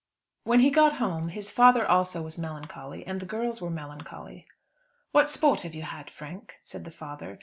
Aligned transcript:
When 0.45 0.61
he 0.61 0.71
got 0.71 0.93
home 0.95 1.29
his 1.29 1.51
father 1.51 1.85
also 1.87 2.23
was 2.23 2.39
melancholy, 2.39 3.05
and 3.05 3.19
the 3.19 3.25
girls 3.27 3.61
were 3.61 3.69
melancholy. 3.69 4.47
"What 5.11 5.29
sport 5.29 5.61
have 5.61 5.75
you 5.75 5.83
had, 5.83 6.09
Frank?" 6.09 6.55
said 6.63 6.85
the 6.85 6.89
father. 6.91 7.39